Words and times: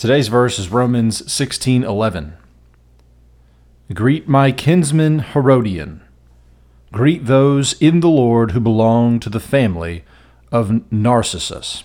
Today's 0.00 0.28
verse 0.28 0.58
is 0.58 0.72
Romans 0.72 1.30
16:11. 1.30 2.32
Greet 3.92 4.26
my 4.26 4.50
kinsman 4.50 5.18
Herodion. 5.18 6.00
Greet 6.90 7.26
those 7.26 7.74
in 7.82 8.00
the 8.00 8.08
Lord 8.08 8.52
who 8.52 8.60
belong 8.60 9.20
to 9.20 9.28
the 9.28 9.38
family 9.38 10.02
of 10.50 10.90
Narcissus. 10.90 11.84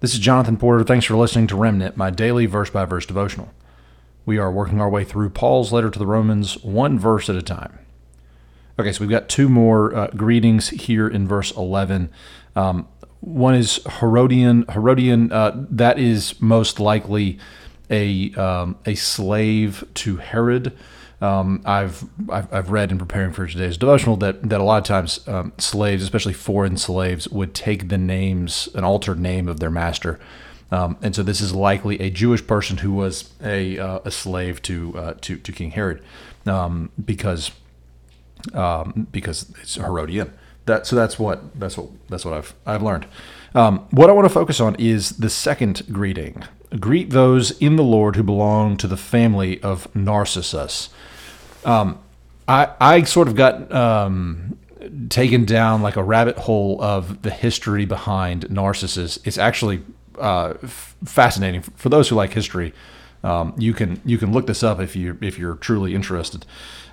This 0.00 0.12
is 0.12 0.20
Jonathan 0.20 0.58
Porter. 0.58 0.84
Thanks 0.84 1.06
for 1.06 1.16
listening 1.16 1.46
to 1.46 1.56
Remnant, 1.56 1.96
my 1.96 2.10
daily 2.10 2.44
verse 2.44 2.68
by 2.68 2.84
verse 2.84 3.06
devotional. 3.06 3.48
We 4.26 4.36
are 4.36 4.52
working 4.52 4.78
our 4.78 4.90
way 4.90 5.04
through 5.04 5.30
Paul's 5.30 5.72
letter 5.72 5.88
to 5.88 5.98
the 5.98 6.06
Romans, 6.06 6.62
one 6.62 6.98
verse 6.98 7.30
at 7.30 7.34
a 7.34 7.40
time. 7.40 7.78
Okay, 8.78 8.92
so 8.92 9.00
we've 9.00 9.08
got 9.08 9.30
two 9.30 9.48
more 9.48 9.96
uh, 9.96 10.08
greetings 10.08 10.68
here 10.68 11.08
in 11.08 11.26
verse 11.26 11.50
11. 11.52 12.10
Um, 12.54 12.88
one 13.20 13.54
is 13.54 13.80
Herodion. 13.86 14.64
Herodion, 14.68 15.32
uh, 15.32 15.52
that 15.70 15.98
is 15.98 16.40
most 16.40 16.80
likely 16.80 17.38
a 17.90 18.32
um, 18.34 18.76
a 18.86 18.94
slave 18.94 19.84
to 19.94 20.16
Herod. 20.16 20.76
Um, 21.20 21.60
I've, 21.66 22.02
I've, 22.30 22.50
I've 22.50 22.70
read 22.70 22.90
in 22.90 22.96
preparing 22.96 23.32
for 23.32 23.46
today's 23.46 23.76
devotional 23.76 24.16
that 24.18 24.48
that 24.48 24.60
a 24.60 24.64
lot 24.64 24.78
of 24.78 24.84
times 24.84 25.26
um, 25.28 25.52
slaves, 25.58 26.02
especially 26.02 26.32
foreign 26.32 26.76
slaves, 26.76 27.28
would 27.28 27.54
take 27.54 27.88
the 27.88 27.98
names, 27.98 28.68
an 28.74 28.84
altered 28.84 29.20
name 29.20 29.48
of 29.48 29.60
their 29.60 29.70
master. 29.70 30.18
Um, 30.72 30.96
and 31.02 31.14
so 31.14 31.22
this 31.22 31.40
is 31.40 31.52
likely 31.52 32.00
a 32.00 32.10
Jewish 32.10 32.46
person 32.46 32.78
who 32.78 32.92
was 32.92 33.32
a, 33.42 33.76
uh, 33.76 33.98
a 34.04 34.10
slave 34.10 34.62
to, 34.62 34.96
uh, 34.96 35.14
to 35.22 35.36
to 35.36 35.52
King 35.52 35.72
Herod, 35.72 36.02
um, 36.46 36.90
because 37.04 37.50
um, 38.54 39.08
because 39.12 39.50
it's 39.60 39.74
Herodion. 39.74 40.32
That 40.66 40.86
so 40.86 40.96
that's 40.96 41.18
what 41.18 41.58
that's 41.58 41.76
what 41.76 41.88
that's 42.08 42.24
what 42.24 42.34
I've 42.34 42.54
I've 42.66 42.82
learned. 42.82 43.06
Um, 43.54 43.86
what 43.90 44.08
I 44.08 44.12
want 44.12 44.26
to 44.26 44.34
focus 44.34 44.60
on 44.60 44.76
is 44.76 45.10
the 45.10 45.30
second 45.30 45.82
greeting. 45.90 46.44
Greet 46.78 47.10
those 47.10 47.50
in 47.58 47.76
the 47.76 47.82
Lord 47.82 48.14
who 48.14 48.22
belong 48.22 48.76
to 48.76 48.86
the 48.86 48.96
family 48.96 49.60
of 49.62 49.92
Narcissus. 49.94 50.90
Um, 51.64 51.98
I 52.46 52.68
I 52.80 53.02
sort 53.02 53.26
of 53.26 53.34
got 53.34 53.72
um, 53.72 54.58
taken 55.08 55.44
down 55.44 55.82
like 55.82 55.96
a 55.96 56.02
rabbit 56.02 56.36
hole 56.36 56.80
of 56.82 57.22
the 57.22 57.30
history 57.30 57.84
behind 57.84 58.50
Narcissus. 58.50 59.18
It's 59.24 59.38
actually 59.38 59.82
uh, 60.18 60.54
f- 60.62 60.94
fascinating 61.04 61.62
for 61.62 61.88
those 61.88 62.08
who 62.08 62.16
like 62.16 62.32
history. 62.32 62.72
Um, 63.22 63.54
you 63.58 63.74
can 63.74 64.00
you 64.04 64.18
can 64.18 64.32
look 64.32 64.46
this 64.46 64.62
up 64.62 64.80
if 64.80 64.96
you 64.96 65.18
if 65.20 65.38
you're 65.38 65.56
truly 65.56 65.94
interested. 65.94 66.46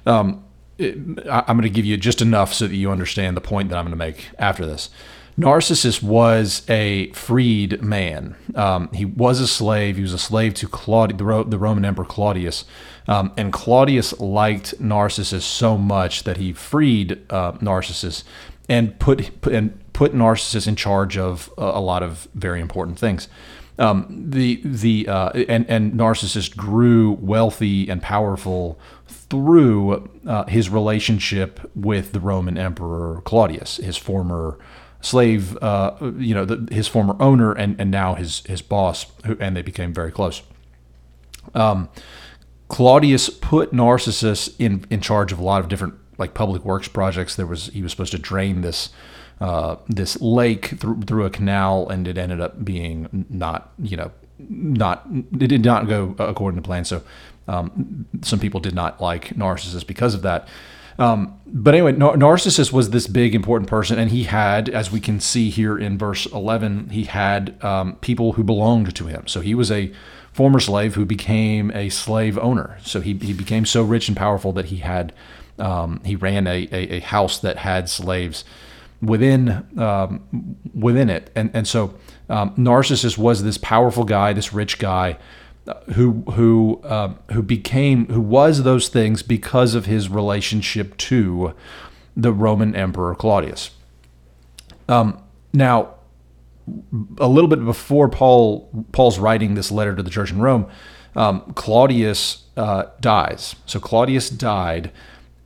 Um, 0.05 0.43
I'm 0.79 1.57
going 1.57 1.61
to 1.61 1.69
give 1.69 1.85
you 1.85 1.97
just 1.97 2.21
enough 2.21 2.53
so 2.53 2.67
that 2.67 2.75
you 2.75 2.91
understand 2.91 3.35
the 3.35 3.41
point 3.41 3.69
that 3.69 3.77
I'm 3.77 3.85
going 3.85 3.91
to 3.91 3.97
make 3.97 4.29
after 4.37 4.65
this. 4.65 4.89
Narcissus 5.39 6.01
was 6.01 6.67
a 6.67 7.11
freed 7.11 7.81
man. 7.83 8.35
Um, 8.55 8.89
he 8.91 9.05
was 9.05 9.39
a 9.39 9.47
slave. 9.47 9.95
He 9.95 10.01
was 10.01 10.13
a 10.13 10.17
slave 10.17 10.55
to 10.55 10.67
Claudius, 10.67 11.19
the, 11.19 11.25
Ro- 11.25 11.43
the 11.43 11.59
Roman 11.59 11.85
Emperor 11.85 12.05
Claudius. 12.05 12.65
Um, 13.07 13.31
and 13.37 13.53
Claudius 13.53 14.19
liked 14.19 14.79
Narcissus 14.79 15.45
so 15.45 15.77
much 15.77 16.23
that 16.23 16.37
he 16.37 16.53
freed 16.53 17.21
uh, 17.31 17.55
Narcissus 17.61 18.23
and 18.67 18.99
put, 18.99 19.41
put 19.41 19.53
and 19.53 19.79
put 19.93 20.13
Narcissus 20.13 20.65
in 20.65 20.75
charge 20.75 21.17
of 21.17 21.51
a, 21.57 21.61
a 21.61 21.81
lot 21.81 22.01
of 22.01 22.27
very 22.33 22.59
important 22.59 22.97
things. 22.97 23.27
Um, 23.79 24.25
the 24.29 24.61
the 24.63 25.07
uh, 25.07 25.29
and 25.47 25.69
and 25.69 25.93
Narcissus 25.93 26.49
grew 26.49 27.11
wealthy 27.21 27.87
and 27.89 28.01
powerful 28.01 28.79
through 29.05 30.09
uh, 30.25 30.45
his 30.45 30.69
relationship 30.69 31.59
with 31.75 32.11
the 32.11 32.19
Roman 32.19 32.57
Emperor 32.57 33.21
Claudius, 33.23 33.77
his 33.77 33.95
former 33.95 34.57
slave, 35.01 35.57
uh, 35.61 35.95
you 36.17 36.33
know, 36.33 36.45
the, 36.45 36.73
his 36.73 36.87
former 36.87 37.15
owner, 37.19 37.51
and 37.51 37.79
and 37.79 37.91
now 37.91 38.15
his 38.15 38.39
his 38.47 38.61
boss, 38.61 39.05
who, 39.25 39.37
and 39.39 39.55
they 39.55 39.61
became 39.61 39.93
very 39.93 40.11
close. 40.11 40.41
Um, 41.53 41.89
Claudius 42.67 43.29
put 43.29 43.73
Narcissus 43.73 44.55
in 44.57 44.85
in 44.89 45.01
charge 45.01 45.31
of 45.31 45.39
a 45.39 45.43
lot 45.43 45.61
of 45.61 45.69
different 45.69 45.95
like 46.17 46.33
public 46.33 46.65
works 46.65 46.87
projects. 46.87 47.35
There 47.35 47.45
was 47.45 47.67
he 47.67 47.81
was 47.81 47.91
supposed 47.91 48.11
to 48.11 48.19
drain 48.19 48.61
this 48.61 48.89
uh, 49.39 49.77
this 49.87 50.19
lake 50.21 50.79
through 50.79 51.01
through 51.01 51.25
a 51.25 51.29
canal, 51.29 51.87
and 51.89 52.07
it 52.07 52.17
ended 52.17 52.41
up 52.41 52.63
being 52.63 53.25
not 53.29 53.71
you 53.79 53.97
know 53.97 54.11
not 54.39 55.07
it 55.39 55.47
did 55.47 55.63
not 55.63 55.87
go 55.87 56.15
according 56.19 56.61
to 56.61 56.65
plan. 56.65 56.85
So 56.85 57.03
um, 57.47 58.05
some 58.21 58.39
people 58.39 58.59
did 58.59 58.75
not 58.75 59.01
like 59.01 59.35
Narcissus 59.37 59.83
because 59.83 60.13
of 60.13 60.21
that. 60.23 60.47
Um, 60.99 61.39
but 61.45 61.75
anyway, 61.75 61.91
Nar- 61.91 62.17
Narcissus 62.17 62.73
was 62.73 62.89
this 62.89 63.07
big 63.07 63.35
important 63.35 63.69
person, 63.69 63.99
and 63.99 64.09
he 64.09 64.23
had, 64.23 64.67
as 64.67 64.91
we 64.91 64.99
can 64.99 65.19
see 65.19 65.49
here 65.49 65.77
in 65.77 65.97
verse 65.97 66.25
11, 66.25 66.89
he 66.89 67.03
had 67.03 67.63
um, 67.63 67.95
people 67.97 68.33
who 68.33 68.43
belonged 68.43 68.95
to 68.95 69.05
him. 69.05 69.27
So 69.27 69.41
he 69.41 69.53
was 69.53 69.71
a 69.71 69.91
former 70.33 70.59
slave 70.59 70.95
who 70.95 71.05
became 71.05 71.71
a 71.71 71.89
slave 71.89 72.37
owner. 72.39 72.77
So 72.83 73.01
he, 73.01 73.13
he 73.13 73.33
became 73.33 73.65
so 73.65 73.83
rich 73.83 74.07
and 74.07 74.17
powerful 74.17 74.51
that 74.53 74.65
he 74.65 74.77
had 74.77 75.13
um, 75.59 76.01
he 76.03 76.15
ran 76.15 76.45
a, 76.45 76.67
a, 76.71 76.97
a, 76.97 76.99
house 76.99 77.39
that 77.39 77.57
had 77.57 77.89
slaves 77.89 78.43
within 79.01 79.67
um, 79.77 80.57
within 80.73 81.09
it, 81.09 81.29
and 81.35 81.51
and 81.53 81.67
so 81.67 81.93
um, 82.29 82.53
Narcissus 82.57 83.17
was 83.17 83.43
this 83.43 83.57
powerful 83.57 84.03
guy, 84.03 84.33
this 84.33 84.53
rich 84.53 84.79
guy 84.79 85.17
who 85.93 86.23
who 86.33 86.81
uh, 86.83 87.13
who 87.31 87.41
became 87.41 88.07
who 88.07 88.21
was 88.21 88.63
those 88.63 88.87
things 88.87 89.21
because 89.21 89.75
of 89.75 89.85
his 89.85 90.09
relationship 90.09 90.95
to 90.97 91.53
the 92.15 92.31
Roman 92.31 92.75
Emperor 92.75 93.15
Claudius. 93.15 93.71
Um, 94.89 95.21
now, 95.53 95.95
a 97.17 97.27
little 97.27 97.49
bit 97.49 97.63
before 97.63 98.09
Paul 98.09 98.85
Paul's 98.91 99.19
writing 99.19 99.55
this 99.55 99.71
letter 99.71 99.95
to 99.95 100.03
the 100.03 100.09
church 100.09 100.31
in 100.31 100.39
Rome, 100.39 100.67
um, 101.15 101.41
Claudius 101.53 102.43
uh, 102.55 102.85
dies. 103.01 103.55
So 103.65 103.79
Claudius 103.79 104.29
died, 104.29 104.91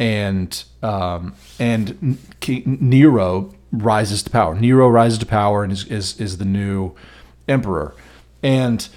and 0.02 0.64
um, 0.82 1.36
and 1.60 2.18
Nero 2.66 3.54
rises 3.72 4.24
to 4.24 4.32
power. 4.32 4.56
Nero 4.56 4.90
rises 4.90 5.20
to 5.20 5.28
power 5.28 5.64
and 5.64 5.72
is 5.72 5.86
is, 5.86 6.20
is 6.20 6.38
the 6.40 6.46
new 6.46 6.94
emperor, 7.48 7.94
and 8.42 8.90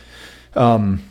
um, 0.55 1.05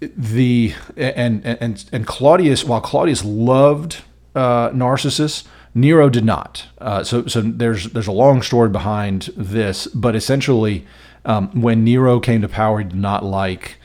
the 0.00 0.72
and 0.96 1.44
and 1.44 1.84
and 1.92 2.06
Claudius, 2.06 2.64
while 2.64 2.80
Claudius 2.80 3.22
loved 3.22 3.98
uh, 4.34 4.70
Narcissus, 4.72 5.44
Nero 5.74 6.08
did 6.08 6.24
not. 6.24 6.66
Uh, 6.78 7.04
so 7.04 7.26
so 7.26 7.42
there's 7.42 7.92
there's 7.92 8.06
a 8.06 8.12
long 8.12 8.40
story 8.40 8.70
behind 8.70 9.28
this, 9.36 9.86
but 9.88 10.16
essentially, 10.16 10.86
um, 11.26 11.60
when 11.60 11.84
Nero 11.84 12.18
came 12.18 12.40
to 12.40 12.48
power, 12.48 12.78
he 12.78 12.84
did 12.84 12.96
not 12.96 13.22
like 13.22 13.76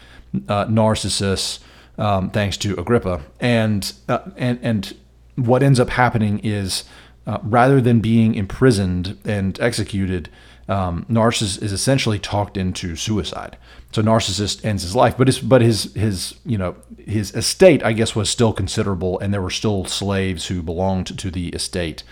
uh, 0.48 0.68
Narcissus, 0.70 1.60
um, 1.98 2.30
thanks 2.30 2.56
to 2.58 2.80
Agrippa, 2.80 3.20
and 3.42 3.92
uh, 4.08 4.20
and 4.38 4.58
and 4.64 4.96
what 5.46 5.64
ends 5.64 5.80
up 5.80 5.90
happening 5.90 6.40
is 6.44 6.84
uh, 7.28 7.38
rather 7.44 7.80
than 7.82 8.00
being 8.00 8.36
imprisoned 8.36 9.18
and 9.26 9.60
executed, 9.60 10.30
um, 10.68 11.06
Narcissus 11.10 11.58
is 11.58 11.72
essentially 11.72 12.20
talked 12.20 12.58
into 12.58 12.96
suicide. 12.96 13.58
So 13.92 14.02
Narcissus 14.02 14.64
ends 14.64 14.84
his 14.84 14.96
life, 14.96 15.18
but 15.18 15.28
his 15.28 15.40
but 15.40 15.62
his 15.62 15.94
his 15.96 16.36
you 16.46 16.58
know 16.58 16.76
his 16.98 17.34
estate 17.34 17.84
I 17.84 17.94
guess 17.94 18.16
was 18.16 18.30
still 18.30 18.54
considerable, 18.54 19.20
and 19.20 19.34
there 19.34 19.42
were 19.42 19.50
still 19.50 19.86
slaves 19.86 20.48
who 20.48 20.62
belonged 20.62 21.18
to 21.18 21.32
the 21.32 21.50
estate, 21.50 22.04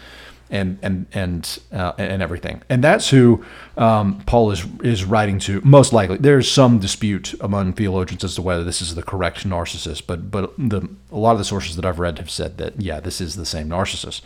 and 0.49 0.77
and 0.81 1.05
and 1.13 1.59
uh, 1.71 1.93
and 1.97 2.21
everything. 2.21 2.61
And 2.69 2.83
that's 2.83 3.09
who 3.09 3.43
um, 3.77 4.21
Paul 4.25 4.51
is 4.51 4.65
is 4.83 5.05
writing 5.05 5.39
to. 5.39 5.61
Most 5.63 5.93
likely, 5.93 6.17
there's 6.17 6.49
some 6.49 6.79
dispute 6.79 7.33
among 7.41 7.73
theologians 7.73 8.23
as 8.23 8.35
to 8.35 8.41
whether 8.41 8.63
this 8.63 8.81
is 8.81 8.95
the 8.95 9.03
correct 9.03 9.45
Narcissus, 9.45 10.01
but 10.01 10.31
but 10.31 10.53
the 10.57 10.89
a 11.11 11.17
lot 11.17 11.31
of 11.33 11.37
the 11.37 11.45
sources 11.45 11.75
that 11.75 11.85
I've 11.85 11.99
read 11.99 12.17
have 12.19 12.29
said 12.29 12.57
that 12.57 12.81
yeah, 12.81 12.99
this 12.99 13.21
is 13.21 13.35
the 13.35 13.45
same 13.45 13.67
Narcissus. 13.67 14.21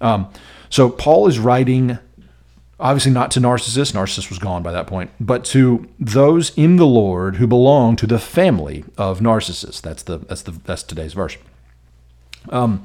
Um, 0.00 0.32
so 0.68 0.90
Paul 0.90 1.28
is 1.28 1.38
writing 1.38 1.98
obviously 2.82 3.12
not 3.12 3.30
to 3.30 3.40
Narcissus, 3.40 3.94
Narcissus 3.94 4.28
was 4.28 4.40
gone 4.40 4.62
by 4.62 4.72
that 4.72 4.88
point, 4.88 5.10
but 5.20 5.44
to 5.46 5.88
those 5.98 6.52
in 6.56 6.76
the 6.76 6.86
Lord 6.86 7.36
who 7.36 7.46
belong 7.46 7.96
to 7.96 8.06
the 8.06 8.18
family 8.18 8.84
of 8.98 9.22
Narcissus. 9.22 9.80
That's 9.80 10.02
the 10.02 10.18
that's 10.18 10.42
the 10.42 10.52
that's 10.64 10.82
today's 10.82 11.14
verse. 11.14 11.36
Um, 12.50 12.82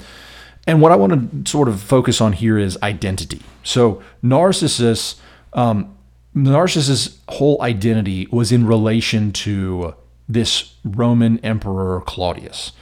and 0.68 0.82
what 0.82 0.92
I 0.92 0.96
want 0.98 1.46
to 1.46 1.50
sort 1.50 1.70
of 1.70 1.82
focus 1.82 2.22
on 2.22 2.34
here 2.34 2.58
is 2.58 2.78
identity. 2.84 3.42
So 3.64 4.04
Narcissus, 4.22 5.16
um, 5.54 5.96
Narcissus' 6.34 7.20
whole 7.30 7.62
identity 7.62 8.28
was 8.30 8.52
in 8.52 8.68
relation 8.68 9.32
to 9.32 9.96
this 10.30 10.76
Roman 10.84 11.40
Emperor 11.40 12.02
Claudius, 12.02 12.74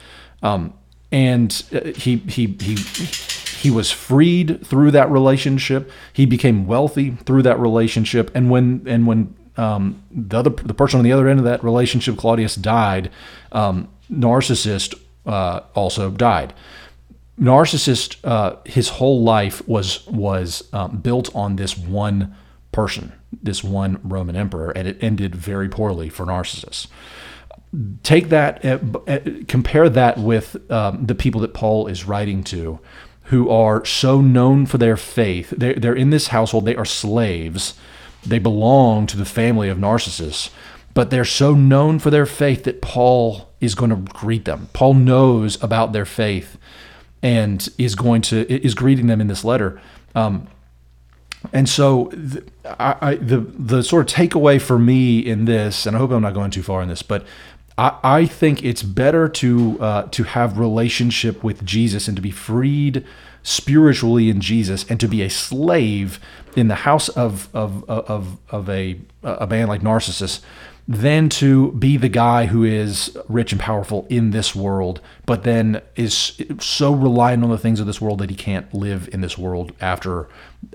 um, 0.42 0.74
and 1.12 1.62
uh, 1.72 1.92
he 1.92 2.16
he 2.16 2.56
he 2.60 2.74
he 2.74 3.70
was 3.70 3.90
freed 3.90 4.66
through 4.66 4.90
that 4.90 5.10
relationship. 5.10 5.90
He 6.12 6.26
became 6.26 6.66
wealthy 6.66 7.12
through 7.24 7.42
that 7.42 7.58
relationship. 7.58 8.30
And 8.34 8.50
when 8.50 8.82
and 8.86 9.06
when 9.06 9.34
um, 9.56 10.02
the 10.10 10.38
other 10.38 10.50
the 10.50 10.74
person 10.74 10.98
on 10.98 11.04
the 11.04 11.12
other 11.12 11.28
end 11.28 11.38
of 11.38 11.44
that 11.44 11.62
relationship, 11.64 12.16
Claudius, 12.16 12.56
died, 12.56 13.10
um, 13.52 13.88
Narcissus 14.08 14.90
uh, 15.24 15.60
also 15.74 16.10
died. 16.10 16.52
Narcissus, 17.38 18.08
uh, 18.24 18.56
his 18.64 18.88
whole 18.88 19.22
life 19.22 19.66
was 19.68 20.06
was 20.06 20.68
um, 20.72 20.98
built 20.98 21.34
on 21.34 21.56
this 21.56 21.76
one 21.76 22.34
person, 22.72 23.12
this 23.42 23.62
one 23.62 24.00
Roman 24.02 24.36
emperor, 24.36 24.70
and 24.70 24.88
it 24.88 24.96
ended 25.02 25.34
very 25.34 25.68
poorly 25.68 26.08
for 26.08 26.24
Narcissus. 26.26 26.88
take 28.02 28.28
that, 28.30 28.64
uh, 28.64 28.78
uh, 29.06 29.18
compare 29.48 29.88
that 29.88 30.18
with 30.18 30.70
um, 30.70 31.06
the 31.06 31.14
people 31.14 31.40
that 31.42 31.54
Paul 31.54 31.86
is 31.88 32.06
writing 32.06 32.42
to, 32.44 32.80
who 33.24 33.50
are 33.50 33.84
so 33.84 34.20
known 34.20 34.66
for 34.66 34.78
their 34.78 34.96
faith. 34.96 35.52
They're, 35.56 35.74
they're 35.74 35.94
in 35.94 36.10
this 36.10 36.28
household, 36.28 36.64
they 36.64 36.76
are 36.76 36.84
slaves, 36.84 37.74
they 38.24 38.38
belong 38.38 39.06
to 39.08 39.16
the 39.16 39.24
family 39.24 39.68
of 39.68 39.78
Narcissus, 39.78 40.50
but 40.94 41.10
they're 41.10 41.24
so 41.24 41.54
known 41.54 41.98
for 41.98 42.10
their 42.10 42.26
faith 42.26 42.64
that 42.64 42.80
Paul 42.80 43.52
is 43.60 43.74
going 43.74 43.90
to 43.90 44.12
greet 44.12 44.44
them. 44.44 44.68
Paul 44.72 44.94
knows 44.94 45.62
about 45.62 45.92
their 45.92 46.06
faith 46.06 46.56
and 47.22 47.68
is 47.78 47.94
going 47.94 48.22
to 48.22 48.50
is 48.52 48.74
greeting 48.74 49.06
them 49.06 49.20
in 49.20 49.26
this 49.26 49.44
letter. 49.44 49.80
Um, 50.14 50.48
and 51.52 51.68
so, 51.68 52.10
the, 52.12 52.44
I, 52.64 52.96
I, 53.00 53.14
the 53.16 53.38
the 53.38 53.82
sort 53.82 54.10
of 54.10 54.16
takeaway 54.16 54.60
for 54.60 54.78
me 54.78 55.18
in 55.18 55.44
this, 55.44 55.86
and 55.86 55.96
I 55.96 55.98
hope 55.98 56.10
I'm 56.10 56.22
not 56.22 56.34
going 56.34 56.50
too 56.50 56.62
far 56.62 56.82
in 56.82 56.88
this, 56.88 57.02
but 57.02 57.24
I, 57.78 57.98
I 58.02 58.26
think 58.26 58.64
it's 58.64 58.82
better 58.82 59.28
to 59.28 59.78
uh, 59.80 60.02
to 60.04 60.22
have 60.24 60.58
relationship 60.58 61.44
with 61.44 61.64
Jesus 61.64 62.08
and 62.08 62.16
to 62.16 62.22
be 62.22 62.30
freed 62.30 63.04
spiritually 63.42 64.28
in 64.28 64.40
Jesus 64.40 64.84
and 64.90 64.98
to 64.98 65.06
be 65.06 65.22
a 65.22 65.30
slave 65.30 66.18
in 66.56 66.68
the 66.68 66.74
house 66.74 67.08
of 67.10 67.48
of 67.54 67.88
of 67.88 68.38
of 68.50 68.68
a 68.68 68.98
a 69.22 69.46
man 69.46 69.68
like 69.68 69.82
Narcissus 69.82 70.40
than 70.88 71.28
to 71.28 71.72
be 71.72 71.96
the 71.96 72.08
guy 72.08 72.46
who 72.46 72.62
is 72.62 73.16
rich 73.28 73.52
and 73.52 73.60
powerful 73.60 74.06
in 74.08 74.30
this 74.30 74.54
world, 74.54 75.00
but 75.24 75.42
then 75.42 75.82
is 75.96 76.40
so 76.60 76.94
reliant 76.94 77.42
on 77.42 77.50
the 77.50 77.58
things 77.58 77.80
of 77.80 77.86
this 77.86 78.00
world 78.00 78.18
that 78.20 78.30
he 78.30 78.36
can't 78.36 78.72
live 78.72 79.08
in 79.12 79.20
this 79.20 79.36
world 79.36 79.72
after 79.80 80.28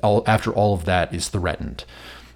all 0.03 0.23
after 0.27 0.51
all 0.51 0.73
of 0.73 0.85
that 0.85 1.13
is 1.13 1.29
threatened. 1.29 1.85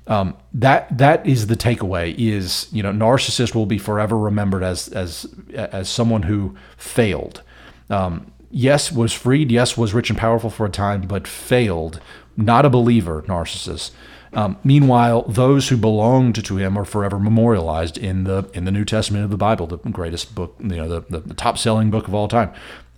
Um, 0.07 0.38
that 0.54 0.98
that 0.98 1.25
is 1.25 1.48
the 1.48 1.57
takeaway. 1.57 2.16
Is 2.18 2.68
you 2.72 2.81
know, 2.81 2.92
Narcissus 2.92 3.54
will 3.54 3.66
be 3.66 3.78
forever 3.78 4.18
remembered 4.18 4.63
as 4.63 4.88
as 4.89 5.25
as 5.54 5.89
someone 5.89 6.24
who 6.24 6.56
failed. 6.78 7.42
Um, 7.89 8.31
yes, 8.51 8.92
was 8.92 9.12
freed. 9.12 9.51
Yes, 9.51 9.78
was 9.78 9.94
rich 9.94 10.10
and 10.10 10.18
powerful 10.18 10.50
for 10.50 10.66
a 10.66 10.69
time, 10.69 11.01
but 11.01 11.28
failed. 11.28 12.00
Not 12.38 12.66
a 12.66 12.69
believer, 12.69 13.24
Narcissus. 13.28 13.92
Um, 14.36 14.58
meanwhile, 14.66 15.22
those 15.24 15.70
who 15.70 15.78
belonged 15.78 16.44
to 16.44 16.58
him 16.58 16.78
are 16.78 16.84
forever 16.84 17.18
memorialized 17.18 17.98
in 17.98 18.26
the 18.26 18.50
in 18.54 18.66
the 18.66 18.72
New 18.72 18.84
Testament 18.84 19.24
of 19.24 19.32
the 19.32 19.38
Bible, 19.38 19.66
the 19.66 19.78
greatest 19.78 20.36
book, 20.36 20.56
you 20.60 20.76
know, 20.76 20.90
the, 20.90 21.02
the, 21.10 21.20
the 21.22 21.34
top 21.34 21.58
selling 21.58 21.90
book 21.90 22.08
of 22.10 22.14
all 22.14 22.28
time, 22.28 22.52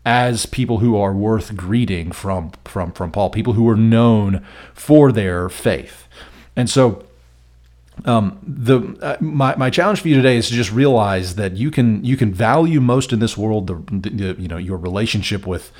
as 0.04 0.48
people 0.48 0.80
who 0.80 0.98
are 0.98 1.13
worth 1.13 1.56
greeting 1.56 2.12
from 2.12 2.51
from 2.66 2.92
from 2.92 3.12
Paul, 3.12 3.30
people 3.30 3.54
who 3.54 3.69
are 3.69 3.75
known 3.75 4.44
for 4.74 5.12
their 5.12 5.48
faith, 5.48 6.07
and 6.56 6.69
so. 6.69 7.04
Um, 8.06 8.38
the 8.44 8.95
uh, 9.01 9.18
my, 9.19 9.56
my 9.56 9.72
challenge 9.72 10.01
for 10.01 10.07
you 10.07 10.13
today 10.13 10.38
is 10.38 10.50
to 10.50 10.54
just 10.54 10.72
realize 10.72 11.33
that 11.33 11.54
you 11.54 11.72
can 11.72 12.06
you 12.06 12.16
can 12.16 12.31
value 12.31 12.80
most 12.80 13.12
in 13.12 13.18
this 13.18 13.36
world 13.36 13.66
the, 13.66 13.74
the 14.07 14.40
you 14.40 14.48
know 14.48 14.57
your 14.57 14.78
relationship 14.78 15.48
with 15.48 15.72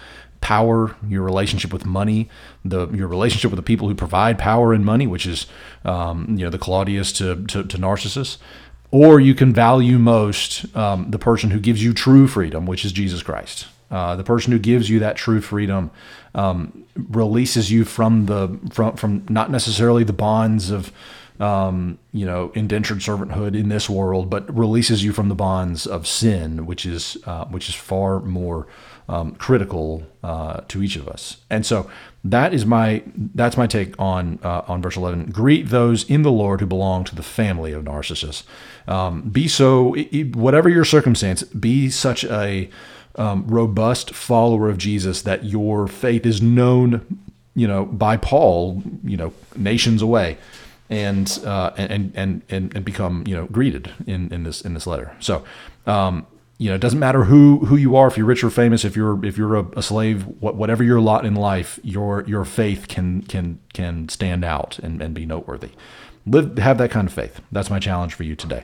power, 0.42 0.96
your 1.08 1.24
relationship 1.24 1.74
with 1.74 1.86
money, 1.86 2.30
the 2.64 2.88
your 2.90 3.08
relationship 3.08 3.52
with 3.52 3.58
the 3.58 3.64
people 3.64 3.88
who 3.88 3.96
provide 3.96 4.38
power 4.38 4.74
and 4.74 4.86
money, 4.86 5.08
which 5.08 5.26
is 5.26 5.48
um, 5.86 6.28
you 6.38 6.46
know 6.46 6.50
the 6.50 6.60
Claudius 6.60 7.12
to, 7.14 7.44
to, 7.46 7.64
to 7.64 7.78
Narcissus, 7.78 8.38
or 8.92 9.20
you 9.20 9.36
can 9.36 9.54
value 9.54 9.98
most 9.98 10.76
um, 10.76 11.12
the 11.12 11.20
person 11.20 11.52
who 11.52 11.60
gives 11.60 11.84
you 11.84 11.94
true 11.94 12.28
freedom, 12.28 12.66
which 12.66 12.86
is 12.86 12.92
Jesus 12.92 13.24
Christ. 13.24 13.68
Uh, 13.90 14.16
the 14.18 14.24
person 14.24 14.52
who 14.52 14.60
gives 14.60 14.90
you 14.90 15.00
that 15.00 15.16
true 15.16 15.40
freedom 15.40 15.92
um, 16.36 16.84
releases 16.96 17.72
you 17.72 17.86
from 17.86 18.26
the 18.26 18.60
from 18.72 18.96
from 18.96 19.26
not 19.30 19.50
necessarily 19.50 20.04
the 20.04 20.14
bonds 20.14 20.70
of 20.70 20.92
um, 21.40 22.00
you 22.12 22.26
know, 22.26 22.52
indentured 22.56 23.00
servanthood 23.00 23.56
in 23.56 23.70
this 23.70 23.90
world, 23.90 24.30
but 24.30 24.56
releases 24.56 25.04
you 25.04 25.14
from 25.14 25.30
the 25.30 25.36
bonds 25.36 25.86
of 25.86 26.08
sin, 26.08 26.66
which 26.66 26.86
is 26.86 27.18
uh, 27.26 27.46
which 27.46 27.70
is 27.70 27.76
far 27.76 28.20
more 28.22 28.68
um, 29.08 29.36
critical 29.36 30.04
uh, 30.24 30.62
to 30.68 30.82
each 30.82 30.96
of 30.96 31.08
us. 31.08 31.38
And 31.50 31.66
so 31.66 31.90
that 32.24 32.54
is 32.54 32.66
my 32.66 33.04
that's 33.36 33.56
my 33.56 33.68
take 33.68 33.94
on 34.00 34.40
uh, 34.44 34.64
on 34.68 34.82
verse 34.82 34.98
eleven. 34.98 35.30
Greet 35.32 35.70
those 35.70 36.04
in 36.10 36.24
the 36.24 36.32
Lord 36.32 36.60
who 36.60 36.66
belong 36.66 37.04
to 37.06 37.16
the 37.16 37.24
family 37.24 37.72
of 37.72 37.84
Narcissus. 37.84 38.44
Um, 38.88 39.22
be 39.30 39.48
so 39.48 39.96
whatever 40.34 40.70
your 40.70 40.86
circumstance, 40.86 41.44
be 41.44 41.90
such 41.90 42.24
a 42.24 42.70
um, 43.16 43.48
robust 43.48 44.14
follower 44.14 44.70
of 44.70 44.78
Jesus 44.78 45.22
that 45.24 45.44
your 45.44 45.88
faith 45.88 46.26
is 46.26 46.42
known, 46.42 47.20
you 47.56 47.68
know, 47.68 47.86
by 47.86 48.18
Paul, 48.18 48.82
you 49.04 49.18
know, 49.18 49.34
nations 49.56 50.02
away 50.02 50.38
and 50.90 51.40
uh, 51.46 51.72
and, 51.78 52.12
and 52.16 52.42
and 52.50 52.76
and 52.76 52.86
become 52.86 53.24
you 53.28 53.36
know 53.36 53.46
greeted 53.48 53.92
in 54.06 54.32
in 54.34 54.44
this 54.44 54.62
in 54.62 54.74
this 54.74 54.88
letter. 54.88 55.16
So. 55.20 55.44
Um, 55.86 56.28
you 56.60 56.70
know, 56.70 56.76
it 56.76 56.82
doesn't 56.82 57.00
matter 57.00 57.26
who 57.26 57.60
who 57.66 57.76
you 57.76 57.96
are, 57.96 58.08
if 58.08 58.18
you're 58.18 58.26
rich 58.26 58.44
or 58.44 58.50
famous, 58.50 58.84
if 58.84 58.96
you're 58.96 59.24
if 59.24 59.38
you're 59.38 59.56
a, 59.56 59.66
a 59.78 59.84
slave, 59.84 60.24
whatever 60.40 60.84
your 60.84 61.00
lot 61.00 61.24
in 61.24 61.36
life, 61.36 61.80
your 61.84 62.24
your 62.26 62.46
faith 62.46 62.88
can 62.88 63.22
can 63.22 63.60
can 63.74 64.10
stand 64.10 64.44
out 64.44 64.80
and, 64.80 65.00
and 65.00 65.14
be 65.14 65.24
noteworthy. 65.24 65.70
Live 66.26 66.58
have 66.58 66.80
that 66.80 66.90
kind 66.90 67.08
of 67.08 67.14
faith. 67.14 67.42
That's 67.52 67.70
my 67.70 67.78
challenge 67.80 68.16
for 68.16 68.24
you 68.24 68.36
today. 68.36 68.64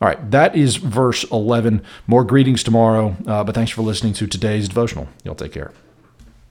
All 0.00 0.08
right, 0.08 0.30
that 0.30 0.56
is 0.56 0.76
verse 0.76 1.24
11. 1.24 1.82
More 2.06 2.24
greetings 2.24 2.62
tomorrow, 2.62 3.14
uh, 3.26 3.44
but 3.44 3.54
thanks 3.54 3.70
for 3.70 3.82
listening 3.82 4.14
to 4.14 4.26
today's 4.26 4.66
devotional. 4.66 5.08
Y'all 5.22 5.34
take 5.34 5.52
care. 5.52 5.72